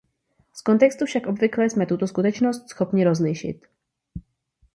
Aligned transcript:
Z 0.53 0.61
kontextu 0.61 1.05
však 1.05 1.27
obvykle 1.27 1.69
jsme 1.69 1.85
tuto 1.85 2.07
skutečnost 2.07 2.69
schopni 2.69 3.03
rozlišit. 3.03 3.65